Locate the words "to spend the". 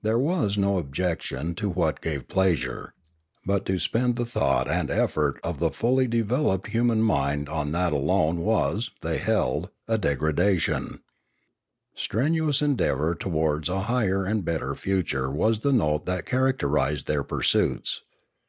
3.66-4.24